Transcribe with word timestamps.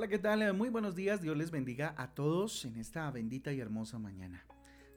Hola, 0.00 0.08
¿qué 0.08 0.18
tal? 0.18 0.54
Muy 0.54 0.70
buenos 0.70 0.96
días. 0.96 1.20
Dios 1.20 1.36
les 1.36 1.50
bendiga 1.50 1.94
a 1.98 2.14
todos 2.14 2.64
en 2.64 2.76
esta 2.76 3.10
bendita 3.10 3.52
y 3.52 3.60
hermosa 3.60 3.98
mañana. 3.98 4.46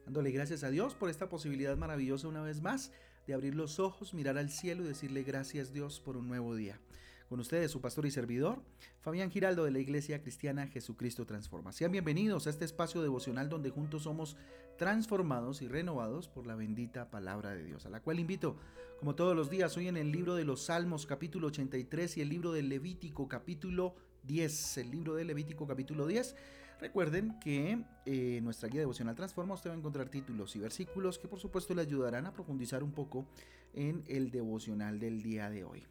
Dándole 0.05 0.31
gracias 0.31 0.63
a 0.63 0.70
Dios 0.70 0.95
por 0.95 1.09
esta 1.09 1.27
posibilidad 1.27 1.75
maravillosa 1.75 2.29
una 2.29 2.41
vez 2.41 2.61
más 2.61 2.93
de 3.27 3.34
abrir 3.34 3.54
los 3.54 3.81
ojos, 3.81 4.13
mirar 4.13 4.38
al 4.38 4.50
cielo 4.50 4.86
y 4.86 4.88
decirle 4.88 5.23
gracias 5.23 5.73
Dios 5.73 6.00
por 6.00 6.16
un 6.16 6.29
nuevo 6.29 6.55
día. 6.55 6.79
Con 7.27 7.41
ustedes, 7.41 7.70
su 7.70 7.81
pastor 7.81 8.05
y 8.05 8.11
servidor, 8.11 8.63
Fabián 9.02 9.29
Giraldo 9.29 9.66
de 9.66 9.71
la 9.71 9.79
Iglesia 9.79 10.21
Cristiana 10.21 10.68
Jesucristo 10.68 11.25
Transforma. 11.25 11.73
Sean 11.73 11.91
bienvenidos 11.91 12.47
a 12.47 12.51
este 12.51 12.63
espacio 12.63 13.01
devocional 13.01 13.49
donde 13.49 13.71
juntos 13.71 14.04
somos 14.04 14.38
transformados 14.77 15.61
y 15.61 15.67
renovados 15.67 16.29
por 16.29 16.47
la 16.47 16.55
bendita 16.55 17.11
palabra 17.11 17.49
de 17.49 17.65
Dios, 17.65 17.85
a 17.85 17.89
la 17.89 17.99
cual 17.99 18.21
invito, 18.21 18.55
como 19.01 19.15
todos 19.15 19.36
los 19.36 19.50
días, 19.50 19.75
hoy 19.75 19.89
en 19.89 19.97
el 19.97 20.14
libro 20.14 20.36
de 20.36 20.46
los 20.46 20.68
Salmos 20.68 21.06
capítulo 21.06 21.47
83 21.47 22.15
y 22.15 22.21
el 22.21 22.29
libro 22.29 22.54
del 22.54 22.70
Levítico 22.70 23.28
capítulo 23.28 23.96
10, 24.23 24.77
el 24.77 24.91
libro 24.91 25.15
de 25.15 25.25
Levítico 25.25 25.68
capítulo 25.68 26.07
10. 26.07 26.36
Recuerden 26.79 27.39
que 27.39 27.83
eh, 28.05 28.39
nuestra 28.41 28.69
guía 28.69 28.81
devocional 28.81 29.15
Transforma 29.15 29.54
usted 29.54 29.69
va 29.69 29.73
a 29.73 29.77
encontrar 29.77 30.09
títulos 30.09 30.55
y 30.55 30.59
versículos 30.59 31.18
que 31.18 31.27
por 31.27 31.39
supuesto 31.39 31.73
le 31.73 31.81
ayudarán 31.81 32.25
a 32.25 32.33
profundizar 32.33 32.83
un 32.83 32.91
poco 32.91 33.25
en 33.73 34.03
el 34.08 34.31
devocional 34.31 35.00
del 35.00 35.22
día 35.22 35.50
de 35.50 35.64
hoy. 35.64 35.83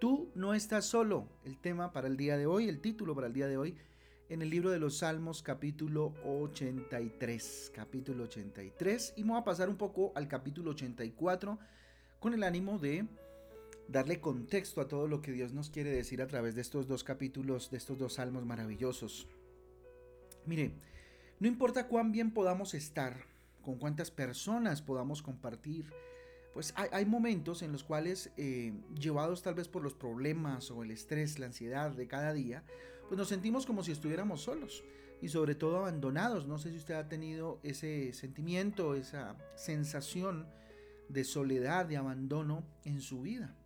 Tú 0.00 0.30
no 0.34 0.54
estás 0.54 0.84
solo. 0.84 1.28
El 1.44 1.58
tema 1.58 1.92
para 1.92 2.08
el 2.08 2.16
día 2.16 2.36
de 2.36 2.46
hoy, 2.46 2.68
el 2.68 2.80
título 2.80 3.14
para 3.14 3.26
el 3.26 3.32
día 3.32 3.48
de 3.48 3.56
hoy, 3.56 3.76
en 4.28 4.42
el 4.42 4.50
libro 4.50 4.70
de 4.70 4.78
los 4.78 4.98
Salmos 4.98 5.42
capítulo 5.42 6.14
83. 6.24 7.72
Capítulo 7.74 8.24
83. 8.24 9.14
Y 9.16 9.22
vamos 9.22 9.40
a 9.40 9.44
pasar 9.44 9.68
un 9.68 9.76
poco 9.76 10.12
al 10.14 10.28
capítulo 10.28 10.72
84 10.72 11.58
con 12.20 12.34
el 12.34 12.42
ánimo 12.42 12.78
de 12.78 13.06
darle 13.88 14.20
contexto 14.20 14.80
a 14.80 14.88
todo 14.88 15.06
lo 15.08 15.20
que 15.20 15.32
Dios 15.32 15.52
nos 15.52 15.70
quiere 15.70 15.90
decir 15.90 16.22
a 16.22 16.26
través 16.26 16.54
de 16.54 16.60
estos 16.60 16.86
dos 16.86 17.04
capítulos, 17.04 17.70
de 17.70 17.76
estos 17.76 17.98
dos 17.98 18.14
salmos 18.14 18.44
maravillosos. 18.44 19.28
Mire, 20.46 20.72
no 21.40 21.48
importa 21.48 21.88
cuán 21.88 22.12
bien 22.12 22.32
podamos 22.32 22.74
estar, 22.74 23.26
con 23.62 23.78
cuántas 23.78 24.10
personas 24.10 24.82
podamos 24.82 25.22
compartir, 25.22 25.92
pues 26.52 26.72
hay, 26.76 27.04
momentos 27.04 27.62
en 27.62 27.72
los 27.72 27.82
cuales, 27.82 28.30
eh, 28.36 28.72
llevados 28.96 29.42
tal 29.42 29.54
vez 29.54 29.66
por 29.66 29.82
los 29.82 29.94
problemas 29.94 30.70
o 30.70 30.84
el 30.84 30.92
estrés, 30.92 31.40
la 31.40 31.46
ansiedad 31.46 31.90
de 31.90 32.06
cada 32.06 32.32
día, 32.32 32.62
pues 33.08 33.18
nos 33.18 33.28
sentimos 33.28 33.66
como 33.66 33.82
si 33.82 33.90
estuviéramos 33.90 34.42
solos 34.42 34.84
y 35.20 35.28
sobre 35.28 35.56
todo 35.56 35.78
abandonados. 35.78 36.46
No 36.46 36.58
sé 36.58 36.70
si 36.70 36.76
usted 36.76 36.94
ha 36.94 37.08
tenido 37.08 37.58
ese 37.64 38.12
sentimiento, 38.12 38.94
esa 38.94 39.36
sensación 39.56 40.46
de 41.08 41.24
soledad, 41.24 41.86
de 41.86 41.96
abandono 41.96 42.64
en 42.84 43.00
su 43.00 43.22
vida. 43.22 43.56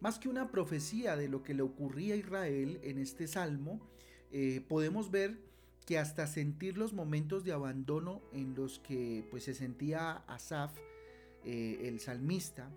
Más 0.00 0.18
que 0.18 0.28
una 0.28 0.50
profecía 0.50 1.16
de 1.16 1.28
lo 1.28 1.42
que 1.42 1.54
le 1.54 1.62
ocurría 1.62 2.14
a 2.14 2.16
Israel 2.16 2.80
en 2.82 2.98
este 2.98 3.28
salmo, 3.28 3.80
eh, 4.32 4.64
podemos 4.68 5.10
ver 5.10 5.38
que 5.86 5.98
hasta 5.98 6.26
sentir 6.26 6.78
los 6.78 6.92
momentos 6.92 7.44
de 7.44 7.52
abandono 7.52 8.22
en 8.32 8.54
los 8.54 8.78
que 8.78 9.26
pues, 9.30 9.44
se 9.44 9.54
sentía 9.54 10.12
Asaf, 10.26 10.72
eh, 11.44 11.80
el 11.84 12.00
salmista, 12.00 12.70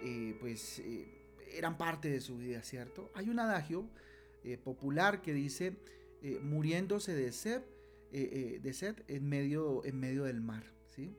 eh, 0.00 0.36
pues 0.40 0.82
eran 1.52 1.76
parte 1.76 2.08
de 2.08 2.20
su 2.20 2.38
vida, 2.38 2.62
¿cierto? 2.62 3.10
Hay 3.14 3.28
un 3.28 3.38
adagio 3.38 3.88
popular 4.62 5.22
que 5.22 5.32
dice, 5.32 5.74
muriéndose 6.42 7.14
de 7.14 7.32
sed, 7.32 7.62
de 8.12 8.94
en, 9.08 9.26
medio, 9.26 9.82
en 9.86 9.98
medio 9.98 10.24
del 10.24 10.42
mar, 10.42 10.64
¿sí? 10.86 11.14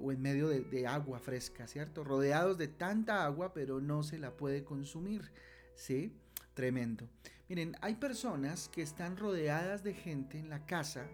O 0.00 0.12
en 0.12 0.20
medio 0.20 0.48
de, 0.48 0.86
agua 0.86 1.18
fresca, 1.18 1.66
¿cierto? 1.66 2.04
Rodeados 2.04 2.58
de 2.58 2.68
tanta 2.68 3.24
agua, 3.24 3.52
pero 3.52 3.80
no 3.80 4.02
se 4.02 4.18
la 4.18 4.36
puede 4.36 4.64
consumir, 4.64 5.30
¿sí? 5.74 6.12
Tremendo. 6.54 7.08
Miren, 7.48 7.76
hay 7.80 7.94
personas 7.94 8.68
que 8.68 8.82
están 8.82 9.16
rodeadas 9.16 9.82
de 9.82 9.94
gente 9.94 10.38
en 10.38 10.50
la 10.50 10.66
casa, 10.66 11.06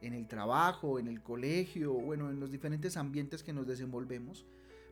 en 0.00 0.14
el 0.14 0.26
trabajo, 0.26 0.98
en 0.98 1.08
el 1.08 1.22
colegio, 1.22 1.92
bueno, 1.92 2.30
en 2.30 2.40
los 2.40 2.50
diferentes 2.50 2.96
ambientes 2.96 3.42
que 3.42 3.52
nos 3.52 3.66
desenvolvemos, 3.66 4.46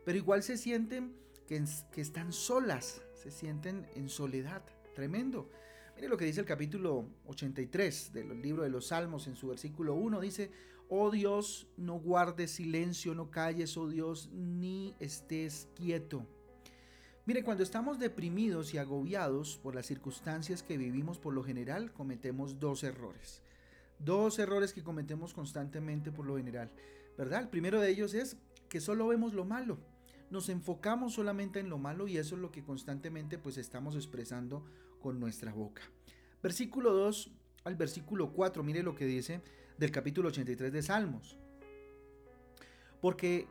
pero 0.05 0.19
igual 0.19 0.43
se 0.43 0.57
sienten 0.57 1.15
que, 1.47 1.65
que 1.93 2.01
están 2.01 2.33
solas, 2.33 3.03
se 3.15 3.31
sienten 3.31 3.87
en 3.95 4.09
soledad. 4.09 4.63
Tremendo. 4.95 5.51
Mire 5.97 6.09
lo 6.09 6.17
que 6.17 6.27
dice 6.27 6.41
el 6.41 6.47
capítulo 6.47 7.09
83 7.27 8.13
del 8.13 8.43
libro 8.43 8.63
de 8.63 8.69
los 8.69 8.89
Salmos 8.89 9.27
en 9.29 9.37
su 9.37 9.49
versículo 9.49 9.95
1. 9.95 10.21
Dice, 10.21 10.51
oh 10.89 11.11
Dios, 11.11 11.67
no 11.77 11.95
guardes 11.99 12.53
silencio, 12.53 13.15
no 13.15 13.31
calles, 13.31 13.77
oh 13.77 13.89
Dios, 13.89 14.31
ni 14.33 14.95
estés 15.01 15.69
quieto. 15.75 16.27
Mire, 17.25 17.43
cuando 17.43 17.65
estamos 17.65 17.99
deprimidos 17.99 18.73
y 18.73 18.79
agobiados 18.79 19.59
por 19.59 19.75
las 19.75 19.87
circunstancias 19.87 20.63
que 20.63 20.79
vivimos 20.79 21.19
por 21.19 21.35
lo 21.35 21.43
general, 21.43 21.93
cometemos 21.93 22.61
dos 22.61 22.85
errores. 22.85 23.43
Dos 23.99 24.39
errores 24.39 24.73
que 24.73 24.85
cometemos 24.85 25.35
constantemente 25.35 26.13
por 26.13 26.27
lo 26.27 26.37
general, 26.37 26.71
¿verdad? 27.19 27.43
El 27.43 27.49
primero 27.49 27.81
de 27.81 27.91
ellos 27.91 28.15
es 28.15 28.37
que 28.69 28.81
solo 28.81 29.09
vemos 29.09 29.33
lo 29.33 29.45
malo. 29.45 29.79
Nos 30.31 30.49
enfocamos 30.49 31.15
solamente 31.15 31.59
en 31.59 31.69
lo 31.69 31.79
malo 31.79 32.07
y 32.07 32.17
eso 32.19 32.37
es 32.37 32.41
lo 32.41 32.53
que 32.53 32.63
constantemente 32.63 33.39
pues 33.39 33.57
estamos 33.57 33.97
expresando 33.97 34.65
con 35.01 35.19
nuestra 35.19 35.53
boca. 35.53 35.83
Versículo 36.43 36.93
2 36.93 37.33
al 37.65 37.75
versículo 37.75 38.33
4, 38.33 38.63
mire 38.63 38.85
lo 38.85 38.95
que 38.95 39.07
dice 39.07 39.41
del 39.79 39.91
capítulo 39.91 40.29
83 40.29 40.73
de 40.73 40.83
Salmos. 40.83 41.37
Porque 43.01 43.47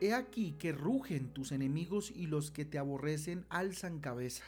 he 0.00 0.14
aquí 0.14 0.52
que 0.58 0.72
rugen 0.72 1.32
tus 1.32 1.52
enemigos 1.52 2.10
y 2.10 2.26
los 2.26 2.50
que 2.50 2.64
te 2.64 2.78
aborrecen 2.78 3.44
alzan 3.48 4.00
cabeza. 4.00 4.44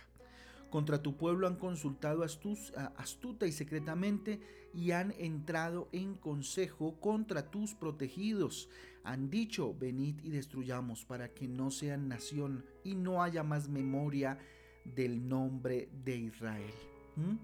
Contra 0.71 1.03
tu 1.03 1.19
pueblo 1.19 1.47
han 1.47 1.57
consultado 1.57 2.25
astuta 2.25 3.47
y 3.47 3.53
secretamente 3.53 4.41
y 4.73 4.93
han 4.93 5.13
entrado 5.19 5.91
en 5.93 6.15
consejo 6.15 6.99
contra 6.99 7.51
tus 7.51 7.75
protegidos. 7.75 8.71
Han 9.05 9.29
dicho, 9.29 9.75
venid 9.79 10.21
y 10.23 10.31
destruyamos 10.31 11.05
para 11.05 11.29
que 11.35 11.47
no 11.47 11.71
sean 11.71 12.09
nación 12.09 12.65
y 12.85 12.95
no 12.95 13.23
haya 13.23 13.43
más 13.43 13.69
memoria 13.69 14.39
del 14.85 15.29
nombre 15.29 15.91
de 16.05 16.17
Israel. 16.17 16.73
¿Mm? 17.17 17.37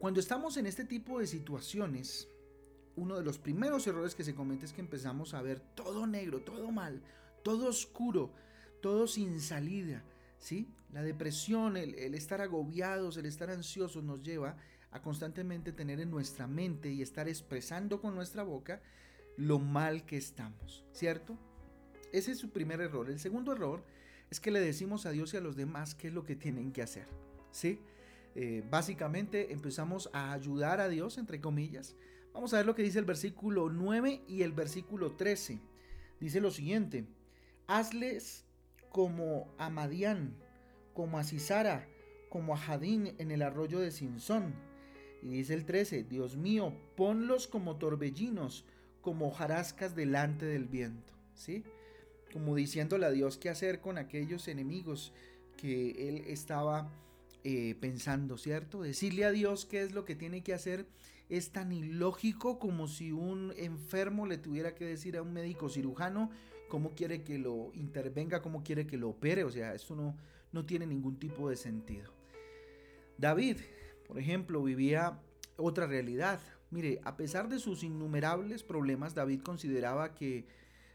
Cuando 0.00 0.18
estamos 0.18 0.56
en 0.56 0.66
este 0.66 0.84
tipo 0.84 1.20
de 1.20 1.28
situaciones, 1.28 2.28
uno 2.98 3.16
de 3.16 3.24
los 3.24 3.38
primeros 3.38 3.86
errores 3.86 4.14
que 4.14 4.24
se 4.24 4.34
comete 4.34 4.66
es 4.66 4.72
que 4.72 4.80
empezamos 4.80 5.34
a 5.34 5.42
ver 5.42 5.60
todo 5.60 6.06
negro, 6.06 6.40
todo 6.40 6.70
mal, 6.70 7.00
todo 7.42 7.68
oscuro, 7.68 8.32
todo 8.80 9.06
sin 9.06 9.40
salida 9.40 10.02
¿sí? 10.38 10.68
La 10.92 11.02
depresión, 11.02 11.76
el, 11.76 12.14
estar 12.14 12.40
agobiados, 12.40 13.16
el 13.16 13.26
estar 13.26 13.50
ansiosos 13.50 14.04
nos 14.04 14.22
lleva 14.22 14.56
a 14.90 15.02
constantemente 15.02 15.72
tener 15.72 16.00
en 16.00 16.10
nuestra 16.10 16.46
mente 16.46 16.90
y 16.90 17.02
estar 17.02 17.28
expresando 17.28 18.00
con 18.00 18.14
nuestra 18.14 18.42
boca 18.42 18.80
lo 19.36 19.58
mal 19.58 20.06
que 20.06 20.16
estamos, 20.16 20.84
¿cierto? 20.92 21.36
Ese 22.12 22.32
es 22.32 22.38
su 22.38 22.50
primer 22.50 22.80
error. 22.80 23.10
El 23.10 23.20
segundo 23.20 23.52
error 23.52 23.84
es 24.30 24.40
que 24.40 24.50
le 24.50 24.60
decimos 24.60 25.04
a 25.04 25.10
Dios 25.10 25.34
y 25.34 25.36
a 25.36 25.40
los 25.40 25.56
demás 25.56 25.94
qué 25.94 26.08
es 26.08 26.14
lo 26.14 26.24
que 26.24 26.36
tienen 26.36 26.72
que 26.72 26.82
hacer, 26.82 27.06
¿sí? 27.50 27.80
Eh, 28.34 28.64
básicamente 28.70 29.52
empezamos 29.52 30.08
a 30.12 30.32
ayudar 30.32 30.80
a 30.80 30.88
Dios, 30.88 31.18
entre 31.18 31.40
comillas. 31.40 31.96
Vamos 32.32 32.52
a 32.54 32.58
ver 32.58 32.66
lo 32.66 32.74
que 32.74 32.82
dice 32.82 32.98
el 32.98 33.04
versículo 33.04 33.68
9 33.68 34.22
y 34.28 34.42
el 34.42 34.52
versículo 34.52 35.12
13. 35.12 35.58
Dice 36.20 36.40
lo 36.40 36.50
siguiente, 36.50 37.06
hazles 37.66 38.44
como 38.90 39.52
a 39.58 39.70
Madián, 39.70 40.34
como 40.94 41.18
a 41.18 41.24
Cisara, 41.24 41.86
como 42.28 42.54
a 42.54 42.58
Jadín 42.58 43.14
en 43.18 43.30
el 43.30 43.42
arroyo 43.42 43.80
de 43.80 43.90
Sinsón. 43.90 44.54
Y 45.22 45.28
dice 45.28 45.54
el 45.54 45.64
13, 45.64 46.04
Dios 46.04 46.36
mío, 46.36 46.72
ponlos 46.96 47.46
como 47.46 47.76
torbellinos, 47.76 48.64
como 49.00 49.30
jarascas 49.30 49.94
delante 49.94 50.46
del 50.46 50.66
viento. 50.66 51.12
¿Sí? 51.34 51.64
Como 52.32 52.56
diciéndole 52.56 53.06
a 53.06 53.10
Dios 53.10 53.38
qué 53.38 53.48
hacer 53.48 53.80
con 53.80 53.96
aquellos 53.96 54.48
enemigos 54.48 55.12
que 55.56 56.08
él 56.08 56.24
estaba 56.26 56.90
eh, 57.44 57.76
pensando, 57.80 58.36
¿cierto? 58.36 58.82
Decirle 58.82 59.24
a 59.24 59.30
Dios 59.30 59.64
qué 59.64 59.82
es 59.82 59.92
lo 59.92 60.04
que 60.04 60.14
tiene 60.14 60.42
que 60.42 60.54
hacer 60.54 60.86
es 61.28 61.50
tan 61.50 61.72
ilógico 61.72 62.58
como 62.58 62.88
si 62.88 63.12
un 63.12 63.52
enfermo 63.56 64.26
le 64.26 64.38
tuviera 64.38 64.74
que 64.74 64.84
decir 64.84 65.16
a 65.16 65.22
un 65.22 65.32
médico 65.32 65.68
cirujano 65.68 66.30
cómo 66.68 66.94
quiere 66.94 67.22
que 67.22 67.38
lo 67.38 67.70
intervenga, 67.74 68.42
cómo 68.42 68.62
quiere 68.62 68.86
que 68.86 68.96
lo 68.96 69.10
opere, 69.10 69.44
o 69.44 69.50
sea, 69.50 69.74
eso 69.74 69.94
no, 69.94 70.16
no 70.52 70.64
tiene 70.66 70.86
ningún 70.86 71.18
tipo 71.18 71.48
de 71.48 71.56
sentido. 71.56 72.12
David, 73.16 73.58
por 74.06 74.18
ejemplo, 74.18 74.62
vivía 74.62 75.20
otra 75.56 75.86
realidad. 75.86 76.40
Mire, 76.70 77.00
a 77.04 77.16
pesar 77.16 77.48
de 77.48 77.58
sus 77.58 77.82
innumerables 77.82 78.62
problemas, 78.62 79.14
David 79.14 79.42
consideraba 79.42 80.14
que 80.14 80.46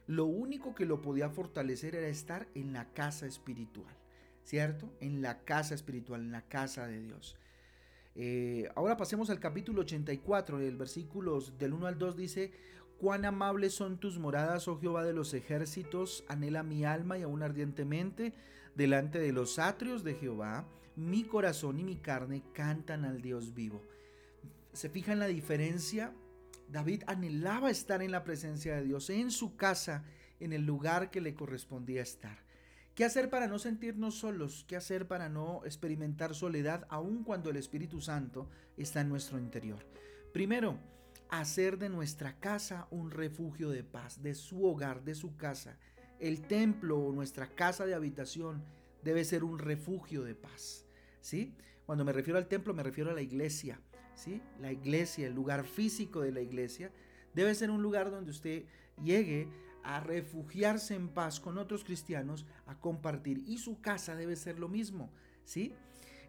lo 0.05 0.25
único 0.25 0.75
que 0.75 0.85
lo 0.85 1.01
podía 1.01 1.29
fortalecer 1.29 1.95
era 1.95 2.07
estar 2.07 2.47
en 2.53 2.73
la 2.73 2.93
casa 2.93 3.25
espiritual. 3.25 3.95
¿cierto? 4.43 4.93
En 4.99 5.21
la 5.21 5.39
casa 5.39 5.75
espiritual, 5.75 6.21
en 6.21 6.31
la 6.31 6.43
casa 6.43 6.87
de 6.87 7.01
Dios. 7.01 7.35
Eh, 8.15 8.69
ahora 8.75 8.95
pasemos 8.95 9.29
al 9.29 9.39
capítulo 9.39 9.81
84, 9.81 10.59
el 10.59 10.77
versículos 10.77 11.57
del 11.57 11.73
1 11.73 11.87
al 11.87 11.97
2 11.97 12.15
dice, 12.15 12.51
Cuán 12.97 13.25
amables 13.25 13.73
son 13.73 13.97
tus 13.97 14.19
moradas, 14.19 14.67
oh 14.67 14.79
Jehová 14.79 15.03
de 15.03 15.13
los 15.13 15.33
ejércitos, 15.33 16.23
anhela 16.27 16.63
mi 16.63 16.85
alma 16.85 17.17
y 17.17 17.23
aún 17.23 17.41
ardientemente, 17.41 18.33
delante 18.75 19.19
de 19.19 19.33
los 19.33 19.59
atrios 19.59 20.03
de 20.03 20.15
Jehová, 20.15 20.65
mi 20.95 21.23
corazón 21.23 21.79
y 21.79 21.83
mi 21.83 21.95
carne 21.95 22.43
cantan 22.53 23.03
al 23.03 23.21
Dios 23.21 23.53
vivo. 23.53 23.81
¿Se 24.73 24.89
fijan 24.89 25.19
la 25.19 25.27
diferencia? 25.27 26.13
David 26.69 27.03
anhelaba 27.07 27.69
estar 27.71 28.01
en 28.01 28.11
la 28.11 28.23
presencia 28.23 28.75
de 28.75 28.83
Dios, 28.83 29.09
en 29.09 29.31
su 29.31 29.55
casa, 29.55 30.05
en 30.39 30.53
el 30.53 30.65
lugar 30.65 31.11
que 31.11 31.21
le 31.21 31.33
correspondía 31.35 32.01
estar. 32.01 32.42
¿Qué 32.95 33.05
hacer 33.05 33.31
para 33.31 33.47
no 33.47 33.57
sentirnos 33.57 34.19
solos? 34.19 34.65
¿Qué 34.67 34.75
hacer 34.75 35.07
para 35.07 35.27
no 35.27 35.61
experimentar 35.65 36.35
soledad 36.35 36.85
aun 36.89 37.23
cuando 37.23 37.49
el 37.49 37.57
Espíritu 37.57 38.01
Santo 38.01 38.47
está 38.77 39.01
en 39.01 39.09
nuestro 39.09 39.39
interior? 39.39 39.79
Primero, 40.31 40.77
hacer 41.29 41.79
de 41.79 41.89
nuestra 41.89 42.39
casa 42.39 42.87
un 42.91 43.09
refugio 43.09 43.71
de 43.71 43.83
paz, 43.83 44.21
de 44.21 44.35
su 44.35 44.63
hogar, 44.65 45.03
de 45.03 45.15
su 45.15 45.35
casa. 45.37 45.79
El 46.19 46.41
templo 46.41 46.99
o 46.99 47.11
nuestra 47.11 47.47
casa 47.47 47.87
de 47.87 47.95
habitación 47.95 48.63
debe 49.03 49.25
ser 49.25 49.43
un 49.43 49.57
refugio 49.57 50.23
de 50.23 50.35
paz. 50.35 50.85
¿Sí? 51.19 51.55
Cuando 51.87 52.05
me 52.05 52.13
refiero 52.13 52.37
al 52.37 52.47
templo 52.47 52.75
me 52.75 52.83
refiero 52.83 53.09
a 53.09 53.15
la 53.15 53.23
iglesia. 53.23 53.81
¿Sí? 54.13 54.39
La 54.61 54.71
iglesia, 54.71 55.25
el 55.25 55.33
lugar 55.33 55.65
físico 55.65 56.21
de 56.21 56.31
la 56.31 56.41
iglesia, 56.41 56.91
debe 57.33 57.55
ser 57.55 57.71
un 57.71 57.81
lugar 57.81 58.11
donde 58.11 58.29
usted 58.29 58.65
llegue 59.03 59.47
a 59.83 59.99
refugiarse 59.99 60.95
en 60.95 61.09
paz 61.09 61.39
con 61.39 61.57
otros 61.57 61.83
cristianos, 61.83 62.45
a 62.65 62.79
compartir. 62.79 63.43
Y 63.47 63.57
su 63.57 63.81
casa 63.81 64.15
debe 64.15 64.35
ser 64.35 64.59
lo 64.59 64.69
mismo. 64.69 65.11
¿Sí? 65.45 65.73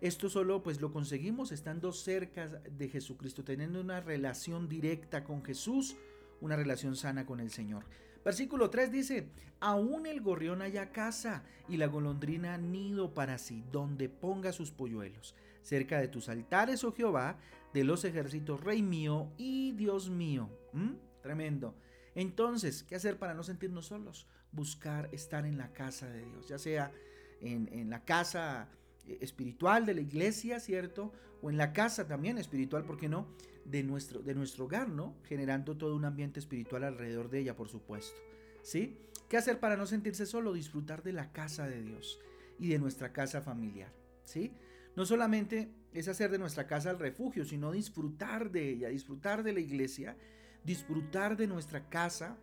Esto 0.00 0.28
solo 0.28 0.62
pues 0.62 0.80
lo 0.80 0.92
conseguimos 0.92 1.52
estando 1.52 1.92
cerca 1.92 2.48
de 2.48 2.88
Jesucristo, 2.88 3.44
teniendo 3.44 3.80
una 3.80 4.00
relación 4.00 4.68
directa 4.68 5.24
con 5.24 5.42
Jesús, 5.42 5.96
una 6.40 6.56
relación 6.56 6.96
sana 6.96 7.24
con 7.24 7.40
el 7.40 7.50
Señor. 7.50 7.84
Versículo 8.24 8.70
3 8.70 8.90
dice, 8.90 9.28
aún 9.60 10.06
el 10.06 10.20
gorrión 10.20 10.62
haya 10.62 10.92
casa 10.92 11.44
y 11.68 11.76
la 11.76 11.86
golondrina 11.86 12.58
nido 12.58 13.14
para 13.14 13.38
sí, 13.38 13.64
donde 13.70 14.08
ponga 14.08 14.52
sus 14.52 14.70
polluelos, 14.70 15.34
cerca 15.62 15.98
de 15.98 16.08
tus 16.08 16.28
altares, 16.28 16.84
oh 16.84 16.92
Jehová, 16.92 17.38
de 17.72 17.84
los 17.84 18.04
ejércitos, 18.04 18.62
Rey 18.62 18.82
mío 18.82 19.28
y 19.36 19.72
Dios 19.72 20.10
mío. 20.10 20.48
¿Mm? 20.72 20.92
Tremendo. 21.22 21.74
Entonces, 22.14 22.82
¿qué 22.82 22.94
hacer 22.96 23.18
para 23.18 23.34
no 23.34 23.42
sentirnos 23.42 23.86
solos? 23.86 24.26
Buscar 24.52 25.08
estar 25.12 25.46
en 25.46 25.58
la 25.58 25.72
casa 25.72 26.08
de 26.08 26.24
Dios, 26.24 26.46
ya 26.48 26.58
sea 26.58 26.92
en, 27.40 27.90
la 27.90 28.04
casa 28.04 28.68
eh, 29.06 29.18
espiritual 29.20 29.84
de 29.84 29.94
la 29.94 30.00
iglesia, 30.00 30.60
¿cierto? 30.60 31.12
O 31.42 31.50
en 31.50 31.56
la 31.56 31.72
casa 31.72 32.06
también 32.06 32.38
espiritual, 32.38 32.84
¿por 32.84 32.96
qué 32.96 33.08
no? 33.08 33.26
De 33.64 33.82
nuestro, 33.82 34.20
de 34.20 34.34
nuestro 34.34 34.66
hogar, 34.66 34.88
¿no? 34.88 35.16
Generando 35.24 35.76
todo 35.76 35.96
un 35.96 36.04
ambiente 36.04 36.40
espiritual 36.40 36.84
alrededor 36.84 37.30
de 37.30 37.40
ella, 37.40 37.56
por 37.56 37.68
supuesto. 37.68 38.16
¿Sí? 38.62 38.96
¿Qué 39.28 39.36
hacer 39.36 39.60
para 39.60 39.76
no 39.76 39.86
sentirse 39.86 40.26
solo? 40.26 40.52
Disfrutar 40.52 41.02
de 41.02 41.12
la 41.12 41.32
casa 41.32 41.68
de 41.68 41.82
Dios 41.82 42.18
y 42.58 42.68
de 42.68 42.78
nuestra 42.78 43.12
casa 43.12 43.42
familiar, 43.42 43.92
¿sí? 44.24 44.52
No 44.96 45.04
solamente 45.04 45.70
es 45.92 46.08
hacer 46.08 46.30
de 46.30 46.38
nuestra 46.38 46.66
casa 46.66 46.90
el 46.90 46.98
refugio, 46.98 47.44
sino 47.44 47.72
disfrutar 47.72 48.50
de 48.50 48.70
ella, 48.70 48.88
disfrutar 48.88 49.42
de 49.42 49.52
la 49.52 49.60
iglesia, 49.60 50.16
disfrutar 50.64 51.36
de 51.36 51.46
nuestra 51.46 51.88
casa, 51.88 52.36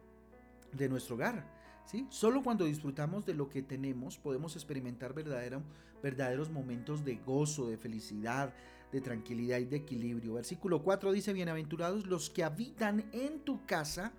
de 0.72 0.88
nuestro 0.88 1.16
hogar. 1.16 1.46
¿sí? 1.86 2.08
Solo 2.10 2.44
cuando 2.44 2.66
disfrutamos 2.66 3.26
de 3.26 3.34
lo 3.34 3.50
que 3.50 3.62
tenemos 3.62 4.18
podemos 4.18 4.56
experimentar 4.56 5.14
verdaderos 5.14 6.50
momentos 6.50 7.04
de 7.04 7.16
gozo, 7.18 7.70
de 7.70 7.78
felicidad, 7.78 8.54
de 8.92 9.02
tranquilidad 9.02 9.60
y 9.60 9.66
de 9.66 9.78
equilibrio. 9.78 10.34
Versículo 10.36 10.84
4 10.84 11.12
dice, 11.12 11.34
bienaventurados 11.34 12.06
los 12.08 12.30
que 12.30 12.44
habitan 12.44 13.10
en 13.14 13.40
tu 13.40 13.66
casa, 13.66 14.14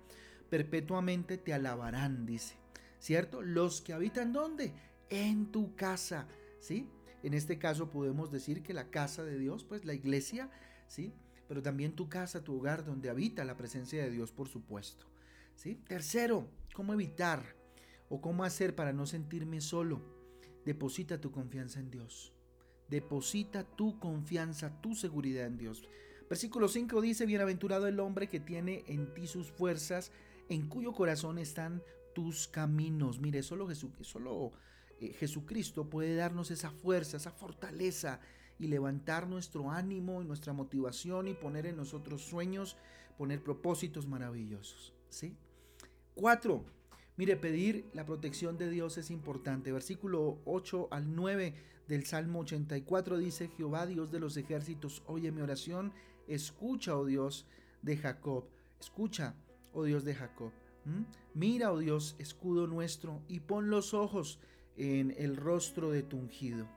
perpetuamente 0.49 1.37
te 1.37 1.53
alabarán, 1.53 2.25
dice. 2.25 2.55
¿Cierto? 2.99 3.41
Los 3.41 3.81
que 3.81 3.93
habitan 3.93 4.31
¿dónde? 4.31 4.73
En 5.09 5.51
tu 5.51 5.75
casa, 5.75 6.27
¿sí? 6.59 6.87
En 7.21 7.33
este 7.33 7.59
caso 7.59 7.89
podemos 7.89 8.31
decir 8.31 8.63
que 8.63 8.73
la 8.73 8.89
casa 8.89 9.23
de 9.23 9.37
Dios, 9.37 9.63
pues 9.63 9.85
la 9.85 9.93
iglesia, 9.93 10.49
¿sí? 10.87 11.13
Pero 11.47 11.61
también 11.61 11.95
tu 11.95 12.09
casa, 12.09 12.43
tu 12.43 12.57
hogar, 12.57 12.85
donde 12.85 13.09
habita 13.09 13.43
la 13.43 13.57
presencia 13.57 14.03
de 14.03 14.09
Dios, 14.09 14.31
por 14.31 14.47
supuesto. 14.47 15.05
¿sí? 15.55 15.75
Tercero, 15.75 16.47
¿cómo 16.73 16.93
evitar 16.93 17.55
o 18.09 18.21
cómo 18.21 18.43
hacer 18.43 18.75
para 18.75 18.93
no 18.93 19.05
sentirme 19.05 19.61
solo? 19.61 20.01
Deposita 20.65 21.19
tu 21.19 21.31
confianza 21.31 21.79
en 21.79 21.91
Dios. 21.91 22.33
Deposita 22.89 23.63
tu 23.63 23.99
confianza, 23.99 24.81
tu 24.81 24.95
seguridad 24.95 25.45
en 25.45 25.57
Dios. 25.57 25.83
Versículo 26.29 26.67
5 26.67 27.01
dice, 27.01 27.25
bienaventurado 27.25 27.87
el 27.87 27.99
hombre 27.99 28.27
que 28.27 28.39
tiene 28.39 28.83
en 28.87 29.13
ti 29.13 29.27
sus 29.27 29.51
fuerzas, 29.51 30.11
en 30.49 30.67
cuyo 30.67 30.93
corazón 30.93 31.37
están 31.37 31.83
tus 32.13 32.47
caminos. 32.47 33.19
Mire, 33.19 33.43
solo, 33.43 33.67
solo 34.01 34.51
eh, 34.99 35.13
Jesucristo 35.13 35.89
puede 35.89 36.15
darnos 36.15 36.51
esa 36.51 36.71
fuerza, 36.71 37.17
esa 37.17 37.31
fortaleza 37.31 38.19
y 38.59 38.67
levantar 38.67 39.27
nuestro 39.27 39.71
ánimo 39.71 40.21
y 40.21 40.25
nuestra 40.25 40.53
motivación 40.53 41.27
y 41.27 41.33
poner 41.33 41.65
en 41.65 41.77
nosotros 41.77 42.21
sueños, 42.21 42.77
poner 43.17 43.43
propósitos 43.43 44.07
maravillosos. 44.07 44.93
¿sí? 45.09 45.35
Cuatro, 46.15 46.63
mire, 47.17 47.35
pedir 47.35 47.89
la 47.93 48.05
protección 48.05 48.57
de 48.57 48.69
Dios 48.69 48.97
es 48.97 49.11
importante. 49.11 49.71
Versículo 49.71 50.39
8 50.45 50.89
al 50.91 51.15
9 51.15 51.55
del 51.87 52.05
Salmo 52.05 52.39
84 52.39 53.17
dice, 53.17 53.49
Jehová 53.49 53.85
Dios 53.85 54.11
de 54.11 54.19
los 54.19 54.37
ejércitos, 54.37 55.03
oye 55.07 55.31
mi 55.31 55.41
oración, 55.41 55.93
escucha, 56.27 56.95
oh 56.97 57.05
Dios 57.05 57.47
de 57.81 57.97
Jacob, 57.97 58.45
escucha, 58.79 59.35
oh 59.73 59.83
Dios 59.83 60.03
de 60.03 60.15
Jacob. 60.15 60.51
Mira, 61.33 61.71
oh 61.71 61.79
Dios, 61.79 62.15
escudo 62.19 62.67
nuestro, 62.67 63.21
y 63.27 63.39
pon 63.39 63.69
los 63.69 63.93
ojos 63.93 64.39
en 64.75 65.15
el 65.17 65.37
rostro 65.37 65.91
de 65.91 66.03
tu 66.03 66.17
ungido. 66.17 66.67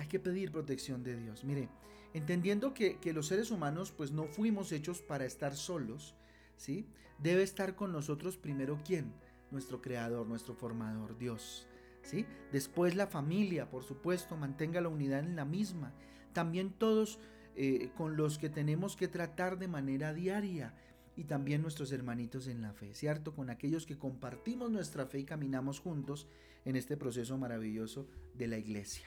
Hay 0.00 0.06
que 0.06 0.18
pedir 0.18 0.50
protección 0.50 1.02
de 1.02 1.14
Dios. 1.14 1.44
Mire, 1.44 1.68
entendiendo 2.14 2.72
que, 2.72 2.98
los 3.12 3.26
seres 3.26 3.50
humanos 3.50 3.92
pues 3.92 4.12
no 4.12 4.24
fuimos 4.24 4.72
hechos 4.72 5.02
para 5.02 5.26
estar 5.26 5.54
solos, 5.54 6.14
¿sí? 6.56 6.86
Debe 7.18 7.42
estar 7.42 7.76
con 7.76 7.92
nosotros 7.92 8.38
primero 8.38 8.80
quién? 8.82 9.12
Nuestro 9.50 9.82
creador, 9.82 10.26
nuestro 10.26 10.54
formador, 10.54 11.18
Dios. 11.18 11.66
¿sí? 12.00 12.24
Después 12.50 12.96
la 12.96 13.08
familia, 13.08 13.68
por 13.68 13.84
supuesto, 13.84 14.38
mantenga 14.38 14.80
la 14.80 14.88
unidad 14.88 15.20
en 15.20 15.36
la 15.36 15.44
misma. 15.44 15.92
También 16.32 16.70
todos 16.70 17.18
eh, 17.54 17.90
con 17.94 18.16
los 18.16 18.38
que 18.38 18.48
tenemos 18.48 18.96
que 18.96 19.06
tratar 19.06 19.58
de 19.58 19.68
manera 19.68 20.14
diaria 20.14 20.72
y 21.14 21.24
también 21.24 21.60
nuestros 21.60 21.92
hermanitos 21.92 22.46
en 22.46 22.62
la 22.62 22.72
fe, 22.72 22.94
¿cierto? 22.94 23.34
Con 23.34 23.50
aquellos 23.50 23.84
que 23.84 23.98
compartimos 23.98 24.70
nuestra 24.70 25.04
fe 25.04 25.18
y 25.18 25.24
caminamos 25.24 25.78
juntos 25.78 26.26
en 26.64 26.76
este 26.76 26.96
proceso 26.96 27.36
maravilloso 27.36 28.08
de 28.32 28.46
la 28.46 28.56
iglesia. 28.56 29.06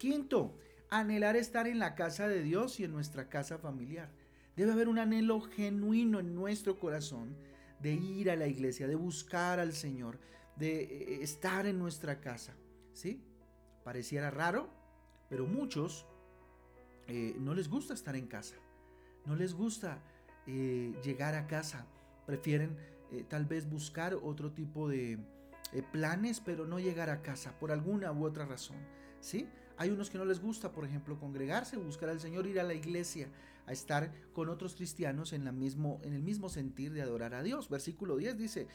Quinto, 0.00 0.56
anhelar 0.88 1.36
estar 1.36 1.68
en 1.68 1.78
la 1.78 1.94
casa 1.94 2.26
de 2.26 2.42
Dios 2.42 2.80
y 2.80 2.84
en 2.84 2.90
nuestra 2.90 3.28
casa 3.28 3.58
familiar. 3.58 4.10
Debe 4.56 4.72
haber 4.72 4.88
un 4.88 4.98
anhelo 4.98 5.42
genuino 5.42 6.20
en 6.20 6.34
nuestro 6.34 6.78
corazón 6.78 7.36
de 7.80 7.92
ir 7.92 8.30
a 8.30 8.36
la 8.36 8.46
iglesia, 8.46 8.88
de 8.88 8.94
buscar 8.94 9.60
al 9.60 9.74
Señor, 9.74 10.18
de 10.56 10.84
eh, 10.84 11.22
estar 11.22 11.66
en 11.66 11.78
nuestra 11.78 12.18
casa. 12.18 12.54
¿Sí? 12.94 13.22
Pareciera 13.84 14.30
raro, 14.30 14.70
pero 15.28 15.46
muchos 15.46 16.06
eh, 17.06 17.36
no 17.38 17.52
les 17.52 17.68
gusta 17.68 17.92
estar 17.92 18.16
en 18.16 18.26
casa. 18.26 18.56
No 19.26 19.36
les 19.36 19.52
gusta 19.52 20.02
eh, 20.46 20.94
llegar 21.04 21.34
a 21.34 21.46
casa. 21.46 21.86
Prefieren 22.24 22.74
tal 23.28 23.44
vez 23.44 23.68
buscar 23.68 24.14
otro 24.14 24.52
tipo 24.52 24.88
de 24.88 25.18
planes, 25.92 26.40
pero 26.40 26.64
no 26.64 26.78
llegar 26.78 27.10
a 27.10 27.20
casa 27.20 27.58
por 27.58 27.70
alguna 27.70 28.12
u 28.12 28.24
otra 28.24 28.46
razón. 28.46 28.78
¿Sí? 29.20 29.46
Hay 29.80 29.88
unos 29.88 30.10
que 30.10 30.18
no 30.18 30.26
les 30.26 30.42
gusta, 30.42 30.72
por 30.72 30.84
ejemplo, 30.84 31.18
congregarse, 31.18 31.78
buscar 31.78 32.10
al 32.10 32.20
Señor, 32.20 32.46
ir 32.46 32.60
a 32.60 32.64
la 32.64 32.74
iglesia, 32.74 33.30
a 33.64 33.72
estar 33.72 34.12
con 34.34 34.50
otros 34.50 34.74
cristianos 34.74 35.32
en, 35.32 35.42
la 35.46 35.52
mismo, 35.52 36.02
en 36.04 36.12
el 36.12 36.22
mismo 36.22 36.50
sentir 36.50 36.92
de 36.92 37.00
adorar 37.00 37.32
a 37.32 37.42
Dios. 37.42 37.70
Versículo 37.70 38.18
10 38.18 38.36
dice, 38.36 38.66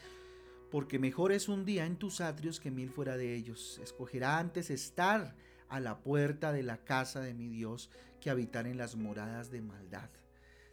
porque 0.68 0.98
mejor 0.98 1.30
es 1.30 1.48
un 1.48 1.64
día 1.64 1.86
en 1.86 1.94
tus 1.94 2.20
atrios 2.20 2.58
que 2.58 2.72
mil 2.72 2.90
fuera 2.90 3.16
de 3.16 3.36
ellos. 3.36 3.78
Escogerá 3.84 4.40
antes 4.40 4.68
estar 4.68 5.36
a 5.68 5.78
la 5.78 6.00
puerta 6.00 6.50
de 6.50 6.64
la 6.64 6.78
casa 6.78 7.20
de 7.20 7.34
mi 7.34 7.46
Dios 7.46 7.88
que 8.20 8.28
habitar 8.28 8.66
en 8.66 8.76
las 8.76 8.96
moradas 8.96 9.52
de 9.52 9.62
maldad. 9.62 10.10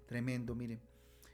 Tremendo, 0.08 0.56
mire. 0.56 0.80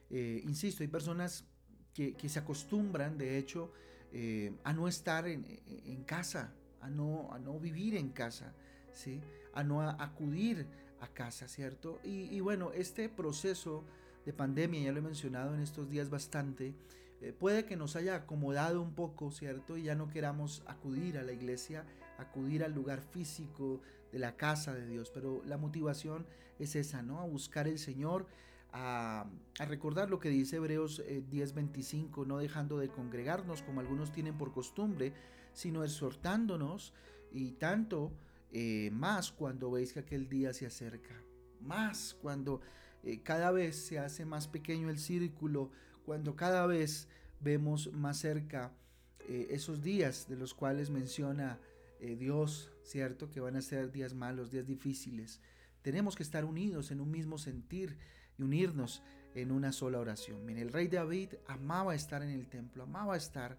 Eh, 0.10 0.42
insisto, 0.44 0.84
hay 0.84 0.90
personas 0.90 1.46
que, 1.94 2.18
se 2.28 2.40
acostumbran, 2.40 3.18
de 3.18 3.38
hecho, 3.38 3.72
eh, 4.12 4.52
a 4.66 4.74
no 4.74 4.90
estar 4.90 5.26
en, 5.26 5.46
en 5.66 6.04
casa, 6.04 6.54
a 6.82 6.90
no, 6.90 7.32
a 7.32 7.40
no 7.40 7.58
vivir 7.62 7.96
en 7.96 8.10
casa. 8.10 8.54
¿Sí? 8.94 9.22
a 9.54 9.64
no 9.64 9.82
acudir 9.82 10.68
a 11.02 11.08
casa, 11.08 11.48
¿cierto? 11.48 12.00
Y, 12.04 12.40
bueno, 12.40 12.72
este 12.74 13.10
proceso 13.10 13.84
de 14.26 14.34
pandemia, 14.34 14.82
ya 14.82 14.92
lo 14.92 15.00
he 15.00 15.02
mencionado 15.02 15.54
en 15.56 15.62
estos 15.62 15.90
días 15.90 16.10
bastante, 16.10 16.76
eh, 17.22 17.34
puede 17.38 17.66
que 17.66 17.76
nos 17.76 17.96
haya 17.96 18.16
acomodado 18.16 18.82
un 18.82 18.94
poco, 18.94 19.32
¿cierto? 19.32 19.78
Y 19.78 19.84
ya 19.84 19.96
no 19.96 20.10
queramos 20.10 20.64
acudir 20.68 21.18
a 21.18 21.24
la 21.24 21.32
iglesia, 21.32 21.86
acudir 22.18 22.64
al 22.64 22.74
lugar 22.74 23.02
físico 23.02 23.82
de 24.12 24.20
la 24.20 24.36
casa 24.36 24.74
de 24.74 24.86
Dios, 24.88 25.12
pero 25.14 25.42
la 25.46 25.58
motivación 25.58 26.26
es 26.60 26.76
esa, 26.76 27.02
¿no? 27.02 27.20
A 27.20 27.26
buscar 27.26 27.68
el 27.68 27.80
Señor, 27.80 28.26
a, 28.72 29.26
recordar 29.68 30.10
lo 30.10 30.20
que 30.20 30.30
dice 30.30 30.58
Hebreos 30.58 31.02
10:25, 31.30 32.24
eh, 32.24 32.28
no 32.28 32.38
dejando 32.38 32.78
de 32.78 32.90
congregarnos 32.90 33.64
como 33.64 33.80
algunos 33.80 34.12
tienen 34.12 34.38
por 34.38 34.52
costumbre, 34.52 35.14
sino 35.54 35.84
exhortándonos 35.84 36.94
y 37.32 37.52
tanto 37.52 38.12
eh, 38.52 38.90
más 38.92 39.32
cuando 39.32 39.72
veis 39.72 39.94
que 39.94 40.00
aquel 40.00 40.28
día 40.28 40.54
se 40.54 40.66
acerca, 40.66 41.16
más 41.62 42.16
cuando 42.22 42.62
eh, 43.04 43.22
cada 43.22 43.52
vez 43.52 43.76
se 43.76 44.00
hace 44.00 44.26
más 44.26 44.48
pequeño 44.48 44.90
el 44.90 44.98
círculo, 44.98 45.72
cuando 46.06 46.36
cada 46.36 46.66
vez 46.66 47.08
vemos 47.40 47.92
más 47.94 48.18
cerca 48.18 48.72
eh, 49.28 49.48
esos 49.52 49.82
días 49.82 50.28
de 50.28 50.36
los 50.36 50.54
cuales 50.54 50.90
menciona 50.90 51.60
Dios, 52.00 52.72
¿cierto? 52.82 53.30
Que 53.30 53.42
van 53.42 53.58
a 53.58 53.62
ser 53.62 53.92
días 53.92 54.14
malos, 54.14 54.52
días 54.52 54.66
difíciles. 54.66 55.42
Tenemos 55.82 56.16
que 56.16 56.24
estar 56.24 56.46
unidos 56.46 56.92
en 56.92 57.02
un 57.02 57.12
mismo 57.12 57.38
sentir 57.38 57.98
y 58.38 58.44
unirnos 58.44 59.04
en 59.36 59.52
una 59.52 59.72
sola 59.72 60.00
oración. 60.00 60.46
Mire, 60.46 60.62
el 60.62 60.72
rey 60.72 60.88
David 60.88 61.34
amaba 61.48 61.96
estar 61.96 62.24
en 62.24 62.30
el 62.30 62.48
templo, 62.48 62.84
amaba 62.84 63.18
estar 63.18 63.58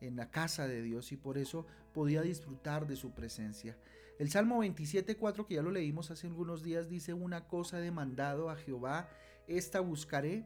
en 0.00 0.16
la 0.16 0.30
casa 0.30 0.66
de 0.66 0.82
Dios 0.82 1.12
y 1.12 1.16
por 1.16 1.38
eso 1.38 1.66
podía 1.92 2.22
disfrutar 2.22 2.86
de 2.86 2.96
su 2.96 3.12
presencia. 3.12 3.76
El 4.20 4.30
Salmo 4.30 4.62
27.4 4.62 5.46
que 5.46 5.54
ya 5.54 5.62
lo 5.62 5.70
leímos 5.70 6.10
hace 6.10 6.26
algunos 6.26 6.62
días 6.62 6.90
dice 6.90 7.14
una 7.14 7.48
cosa 7.48 7.78
demandado 7.78 8.50
a 8.50 8.56
Jehová, 8.56 9.08
esta 9.48 9.80
buscaré, 9.80 10.44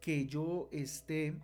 que 0.00 0.26
yo 0.26 0.68
esté, 0.70 1.34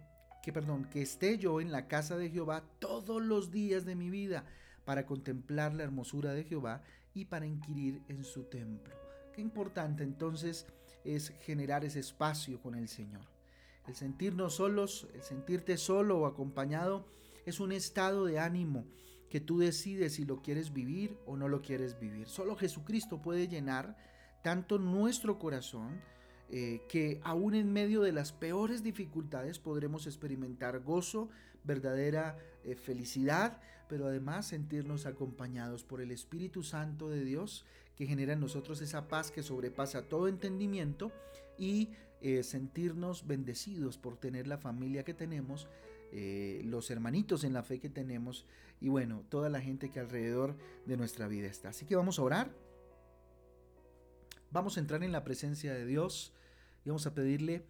que 0.45 0.53
perdón, 0.53 0.85
que 0.85 1.03
esté 1.03 1.39
yo 1.39 1.61
en 1.61 1.73
la 1.73 1.89
casa 1.89 2.17
de 2.17 2.31
Jehová 2.31 2.63
todos 2.79 3.21
los 3.21 3.51
días 3.51 3.85
de 3.85 3.97
mi 3.97 4.11
vida 4.11 4.45
para 4.85 5.07
contemplar 5.07 5.75
la 5.75 5.83
hermosura 5.83 6.33
de 6.33 6.45
Jehová 6.45 6.83
y 7.15 7.25
para 7.25 7.47
inquirir 7.47 8.01
en 8.07 8.23
su 8.23 8.45
templo. 8.45 8.95
Qué 9.35 9.41
importante 9.41 10.05
entonces 10.05 10.67
es 11.03 11.31
generar 11.41 11.85
ese 11.85 11.99
espacio 11.99 12.63
con 12.63 12.77
el 12.77 12.87
Señor. 12.87 13.27
El 13.89 13.97
sentirnos 13.97 14.55
solos, 14.55 15.09
el 15.15 15.23
sentirte 15.23 15.77
solo 15.77 16.21
o 16.21 16.27
acompañado 16.27 17.09
es 17.45 17.59
un 17.59 17.73
estado 17.73 18.25
de 18.25 18.39
ánimo 18.39 18.87
que 19.33 19.41
tú 19.41 19.61
decides 19.61 20.13
si 20.13 20.27
lo 20.27 20.43
quieres 20.43 20.75
vivir 20.75 21.17
o 21.25 21.39
no 21.39 21.49
lo 21.49 21.63
quieres 21.63 21.99
vivir. 21.99 22.29
Solo 22.29 22.55
Jesucristo 22.55 23.23
puede 23.23 23.49
llenar 23.49 23.97
tanto 24.43 24.79
nuestro 24.79 25.39
corazón 25.39 26.03
eh, 26.51 26.83
que 26.87 27.19
aún 27.25 27.55
en 27.55 27.73
medio 27.73 28.03
de 28.03 28.13
las 28.13 28.31
peores 28.31 28.83
dificultades 28.83 29.59
podremos 29.59 30.07
experimentar 30.07 30.81
gozo, 30.81 31.31
verdadera 31.65 32.37
eh, 32.63 32.75
felicidad, 32.75 33.59
pero 33.89 34.07
además 34.07 34.49
sentirnos 34.49 35.07
acompañados 35.07 35.83
por 35.83 36.03
el 36.03 36.11
Espíritu 36.11 36.63
Santo 36.63 37.09
de 37.09 37.25
Dios 37.25 37.65
que 37.97 38.05
genera 38.05 38.35
en 38.35 38.41
nosotros 38.41 38.83
esa 38.83 39.09
paz 39.09 39.31
que 39.31 39.43
sobrepasa 39.43 40.11
todo 40.11 40.29
entendimiento 40.29 41.11
y 41.57 41.89
eh, 42.21 42.43
sentirnos 42.43 43.27
bendecidos 43.27 43.97
por 43.97 44.19
tener 44.19 44.47
la 44.47 44.59
familia 44.59 45.05
que 45.05 45.15
tenemos, 45.15 45.69
eh, 46.13 46.61
los 46.65 46.91
hermanitos 46.91 47.43
en 47.43 47.55
la 47.55 47.63
fe 47.63 47.81
que 47.81 47.89
tenemos 47.89 48.47
y 48.81 48.89
bueno, 48.89 49.25
toda 49.29 49.49
la 49.49 49.61
gente 49.61 49.91
que 49.91 50.01
alrededor 50.01 50.57
de 50.87 50.97
nuestra 50.97 51.27
vida 51.27 51.47
está. 51.47 51.71
Así 51.71 51.87
que 51.87 51.97
vamos 51.97 52.19
a 52.19 52.23
orar. 52.23 52.51
Vamos 54.51 54.77
a 54.77 54.81
entrar 54.81 55.03
en 55.03 55.13
la 55.13 55.25
presencia 55.25 55.73
de 55.73 55.87
Dios 55.87 56.35
y 56.85 56.91
vamos 56.91 57.07
a 57.07 57.15
pedirle 57.15 57.65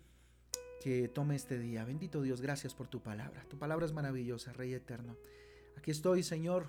que 0.83 1.07
tome 1.09 1.37
este 1.37 1.59
día. 1.59 1.85
Bendito 1.85 2.23
Dios, 2.23 2.41
gracias 2.41 2.75
por 2.75 2.89
tu 2.89 3.01
palabra. 3.01 3.45
Tu 3.49 3.59
palabra 3.59 3.87
es 3.87 3.93
maravillosa, 3.93 4.53
Rey 4.53 4.75
eterno. 4.75 5.17
Aquí 5.77 5.93
estoy, 5.93 6.25
Señor. 6.25 6.67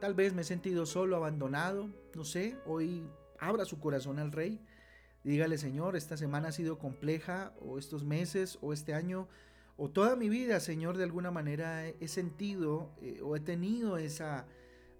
Tal 0.00 0.14
vez 0.14 0.34
me 0.34 0.42
he 0.42 0.44
sentido 0.44 0.86
solo, 0.86 1.14
abandonado. 1.14 1.88
No 2.14 2.24
sé, 2.24 2.56
hoy 2.66 3.08
abra 3.38 3.64
su 3.64 3.78
corazón 3.78 4.18
al 4.18 4.32
Rey. 4.32 4.60
Dígale, 5.22 5.58
Señor, 5.58 5.94
esta 5.94 6.16
semana 6.16 6.48
ha 6.48 6.52
sido 6.52 6.78
compleja, 6.78 7.54
o 7.60 7.78
estos 7.78 8.04
meses, 8.04 8.58
o 8.60 8.72
este 8.72 8.94
año, 8.94 9.28
o 9.76 9.90
toda 9.90 10.16
mi 10.16 10.28
vida, 10.28 10.58
Señor, 10.60 10.96
de 10.96 11.04
alguna 11.04 11.30
manera 11.30 11.86
he 11.86 12.08
sentido 12.08 12.94
eh, 13.02 13.20
o 13.22 13.36
he 13.36 13.40
tenido 13.40 13.98
esa, 13.98 14.46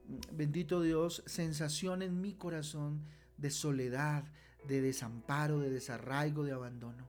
mm, 0.06 0.36
bendito 0.36 0.82
Dios, 0.82 1.22
sensación 1.26 2.02
en 2.02 2.20
mi 2.20 2.34
corazón 2.34 3.02
de 3.38 3.50
soledad, 3.50 4.24
de 4.68 4.82
desamparo, 4.82 5.60
de 5.60 5.70
desarraigo, 5.70 6.44
de 6.44 6.52
abandono. 6.52 7.08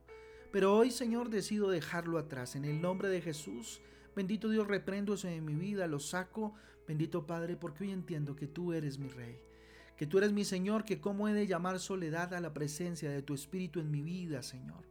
Pero 0.50 0.74
hoy, 0.74 0.90
Señor, 0.90 1.28
decido 1.28 1.68
dejarlo 1.68 2.18
atrás. 2.18 2.56
En 2.56 2.64
el 2.64 2.80
nombre 2.80 3.08
de 3.08 3.20
Jesús, 3.20 3.82
bendito 4.16 4.48
Dios, 4.48 4.66
reprendo 4.66 5.14
eso 5.14 5.28
en 5.28 5.44
mi 5.44 5.54
vida, 5.54 5.86
lo 5.86 5.98
saco. 5.98 6.54
Bendito 6.86 7.26
Padre, 7.26 7.56
porque 7.56 7.84
hoy 7.84 7.90
entiendo 7.90 8.34
que 8.34 8.46
tú 8.46 8.72
eres 8.72 8.98
mi 8.98 9.08
Rey. 9.08 9.38
Que 9.98 10.06
tú 10.06 10.16
eres 10.16 10.32
mi 10.32 10.46
Señor, 10.46 10.86
que 10.86 11.00
cómo 11.00 11.28
he 11.28 11.34
de 11.34 11.46
llamar 11.46 11.80
soledad 11.80 12.32
a 12.32 12.40
la 12.40 12.54
presencia 12.54 13.10
de 13.10 13.20
tu 13.20 13.34
Espíritu 13.34 13.80
en 13.80 13.90
mi 13.90 14.00
vida, 14.00 14.42
Señor. 14.42 14.87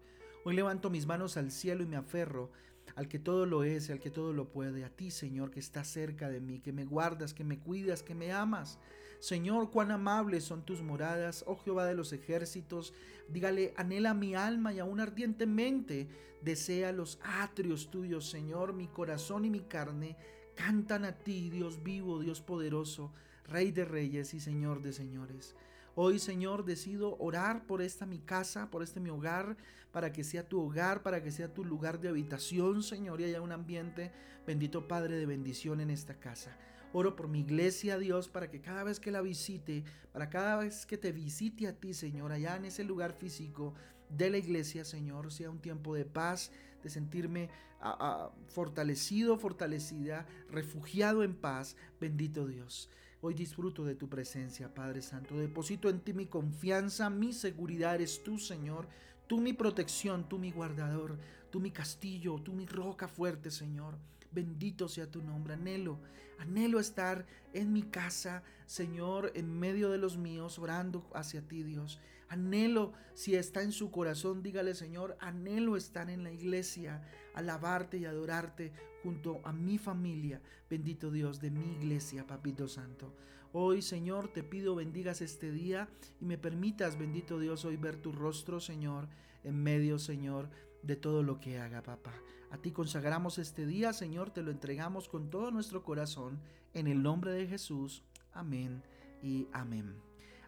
Hoy 0.47 0.55
levanto 0.55 0.89
mis 0.89 1.05
manos 1.05 1.35
al 1.35 1.51
cielo 1.51 1.83
y 1.83 1.87
me 1.87 1.97
aferro 1.97 2.51
al 2.95 3.09
que 3.09 3.19
todo 3.19 3.45
lo 3.45 3.65
es, 3.65 3.89
al 3.89 3.99
que 3.99 4.09
todo 4.09 4.31
lo 4.31 4.47
puede, 4.47 4.85
a 4.85 4.89
ti, 4.89 5.11
Señor, 5.11 5.51
que 5.51 5.59
estás 5.59 5.89
cerca 5.89 6.29
de 6.29 6.39
mí, 6.39 6.61
que 6.61 6.71
me 6.71 6.85
guardas, 6.85 7.33
que 7.33 7.43
me 7.43 7.59
cuidas, 7.59 8.01
que 8.01 8.15
me 8.15 8.31
amas. 8.31 8.79
Señor, 9.19 9.71
cuán 9.71 9.91
amables 9.91 10.45
son 10.45 10.63
tus 10.63 10.81
moradas, 10.81 11.43
oh 11.47 11.57
Jehová 11.57 11.85
de 11.85 11.95
los 11.95 12.13
ejércitos. 12.13 12.93
Dígale, 13.27 13.73
anhela 13.75 14.13
mi 14.13 14.35
alma 14.35 14.71
y 14.71 14.79
aún 14.79 15.01
ardientemente 15.01 16.07
desea 16.41 16.93
los 16.93 17.19
atrios 17.23 17.91
tuyos, 17.91 18.29
Señor, 18.29 18.71
mi 18.71 18.87
corazón 18.87 19.43
y 19.43 19.49
mi 19.49 19.63
carne. 19.63 20.15
Cantan 20.55 21.03
a 21.03 21.11
ti, 21.11 21.49
Dios 21.49 21.83
vivo, 21.83 22.19
Dios 22.21 22.39
poderoso, 22.39 23.11
Rey 23.43 23.71
de 23.71 23.83
reyes 23.83 24.33
y 24.33 24.39
Señor 24.39 24.81
de 24.81 24.93
señores. 24.93 25.57
Hoy, 25.99 26.19
Señor, 26.19 26.63
decido 26.63 27.17
orar 27.17 27.65
por 27.65 27.81
esta 27.81 28.05
mi 28.05 28.19
casa, 28.19 28.69
por 28.69 28.83
este 28.83 28.99
mi 28.99 29.09
hogar, 29.09 29.57
para 29.91 30.13
que 30.13 30.23
sea 30.23 30.47
tu 30.47 30.61
hogar, 30.61 31.01
para 31.01 31.23
que 31.23 31.31
sea 31.31 31.51
tu 31.51 31.65
lugar 31.65 31.99
de 31.99 32.07
habitación, 32.07 32.83
Señor, 32.83 33.19
y 33.19 33.23
haya 33.23 33.41
un 33.41 33.51
ambiente, 33.51 34.11
bendito 34.45 34.87
Padre, 34.87 35.15
de 35.15 35.25
bendición 35.25 35.81
en 35.81 35.89
esta 35.89 36.13
casa. 36.19 36.55
Oro 36.93 37.15
por 37.15 37.27
mi 37.27 37.39
iglesia, 37.39 37.97
Dios, 37.97 38.29
para 38.29 38.51
que 38.51 38.61
cada 38.61 38.83
vez 38.83 38.99
que 38.99 39.09
la 39.09 39.21
visite, 39.21 39.83
para 40.13 40.29
cada 40.29 40.57
vez 40.57 40.85
que 40.85 40.99
te 40.99 41.11
visite 41.11 41.67
a 41.67 41.73
ti, 41.73 41.95
Señor, 41.95 42.31
allá 42.31 42.57
en 42.57 42.65
ese 42.65 42.83
lugar 42.83 43.13
físico 43.13 43.73
de 44.07 44.29
la 44.29 44.37
iglesia, 44.37 44.85
Señor, 44.85 45.31
sea 45.31 45.49
un 45.49 45.57
tiempo 45.57 45.95
de 45.95 46.05
paz, 46.05 46.51
de 46.83 46.91
sentirme 46.91 47.49
ah, 47.81 47.97
ah, 47.99 48.31
fortalecido, 48.49 49.39
fortalecida, 49.39 50.27
refugiado 50.51 51.23
en 51.23 51.33
paz. 51.33 51.75
Bendito 51.99 52.45
Dios. 52.45 52.87
Hoy 53.19 53.33
disfruto 53.33 53.83
de 53.83 53.95
tu 53.95 54.07
presencia, 54.07 54.73
Padre 54.73 55.01
Santo. 55.01 55.35
Deposito 55.35 55.89
en 55.89 56.01
ti 56.01 56.13
mi 56.13 56.27
confianza, 56.27 57.09
mi 57.09 57.33
seguridad 57.33 57.95
eres 57.95 58.23
tú, 58.23 58.37
Señor. 58.37 58.87
Tú 59.25 59.39
mi 59.39 59.53
protección, 59.53 60.29
tú 60.29 60.37
mi 60.37 60.51
guardador, 60.51 61.17
tú 61.49 61.59
mi 61.59 61.71
castillo, 61.71 62.39
tú 62.43 62.53
mi 62.53 62.67
roca 62.67 63.07
fuerte, 63.07 63.49
Señor. 63.49 63.97
Bendito 64.31 64.87
sea 64.87 65.09
tu 65.09 65.21
nombre. 65.21 65.53
Anhelo, 65.53 65.99
anhelo 66.39 66.79
estar 66.79 67.25
en 67.53 67.73
mi 67.73 67.83
casa, 67.83 68.43
Señor, 68.65 69.31
en 69.35 69.57
medio 69.59 69.89
de 69.89 69.97
los 69.97 70.17
míos, 70.17 70.59
orando 70.59 71.09
hacia 71.13 71.41
ti, 71.47 71.63
Dios. 71.63 71.99
Anhelo, 72.29 72.93
si 73.13 73.35
está 73.35 73.61
en 73.61 73.71
su 73.71 73.89
corazón, 73.89 74.43
dígale, 74.43 74.75
Señor, 74.75 75.17
anhelo 75.19 75.77
estar 75.77 76.09
en 76.09 76.23
la 76.23 76.31
iglesia, 76.31 77.01
alabarte 77.33 77.97
y 77.97 78.05
adorarte 78.05 78.73
junto 79.01 79.39
a 79.45 79.53
mi 79.53 79.77
familia. 79.77 80.41
Bendito 80.69 81.09
Dios 81.09 81.39
de 81.39 81.51
mi 81.51 81.73
iglesia, 81.77 82.27
Papito 82.27 82.67
Santo. 82.67 83.13
Hoy, 83.53 83.81
Señor, 83.81 84.27
te 84.27 84.43
pido 84.43 84.75
bendigas 84.75 85.21
este 85.21 85.51
día 85.51 85.87
y 86.19 86.25
me 86.25 86.37
permitas, 86.37 86.97
bendito 86.97 87.39
Dios, 87.39 87.63
hoy 87.63 87.77
ver 87.77 87.95
tu 87.95 88.11
rostro, 88.11 88.59
Señor, 88.59 89.07
en 89.43 89.63
medio, 89.63 89.97
Señor, 89.97 90.49
de 90.83 90.97
todo 90.97 91.23
lo 91.23 91.39
que 91.39 91.59
haga, 91.59 91.81
papá. 91.81 92.13
A 92.49 92.57
ti 92.57 92.71
consagramos 92.71 93.37
este 93.39 93.65
día, 93.65 93.91
Señor, 93.91 94.29
te 94.31 94.41
lo 94.41 94.51
entregamos 94.51 95.09
con 95.09 95.29
todo 95.29 95.51
nuestro 95.51 95.83
corazón, 95.83 96.39
en 96.73 96.87
el 96.87 97.03
nombre 97.03 97.31
de 97.31 97.47
Jesús. 97.47 98.03
Amén 98.33 98.83
y 99.21 99.47
amén. 99.51 99.95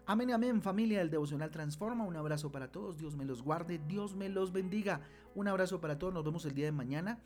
Amén 0.06 0.30
y 0.30 0.32
amén, 0.32 0.62
familia 0.62 1.00
del 1.00 1.10
Devocional 1.10 1.50
Transforma. 1.50 2.04
Un 2.04 2.16
abrazo 2.16 2.50
para 2.50 2.72
todos, 2.72 2.96
Dios 2.96 3.16
me 3.16 3.24
los 3.24 3.42
guarde, 3.42 3.80
Dios 3.86 4.16
me 4.16 4.28
los 4.28 4.50
bendiga. 4.50 5.02
Un 5.34 5.46
abrazo 5.46 5.80
para 5.80 5.98
todos, 5.98 6.14
nos 6.14 6.24
vemos 6.24 6.44
el 6.46 6.54
día 6.54 6.64
de 6.64 6.72
mañana 6.72 7.20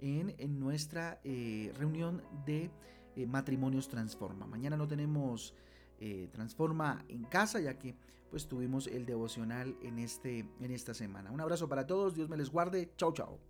en, 0.00 0.60
nuestra 0.60 1.20
eh, 1.24 1.72
reunión 1.76 2.22
de 2.44 2.70
eh, 3.16 3.26
Matrimonios 3.26 3.88
Transforma. 3.88 4.46
Mañana 4.46 4.76
no 4.76 4.86
tenemos 4.86 5.54
eh, 5.98 6.28
Transforma 6.30 7.04
en 7.08 7.24
casa, 7.24 7.58
ya 7.58 7.78
que 7.78 7.96
pues 8.30 8.46
tuvimos 8.46 8.86
el 8.86 9.06
devocional 9.06 9.76
en, 9.82 9.98
este, 9.98 10.46
en 10.60 10.70
esta 10.70 10.94
semana. 10.94 11.32
Un 11.32 11.40
abrazo 11.40 11.68
para 11.68 11.86
todos, 11.86 12.14
Dios 12.14 12.28
me 12.28 12.36
les 12.36 12.50
guarde, 12.50 12.92
chao 12.96 13.12
chao. 13.12 13.49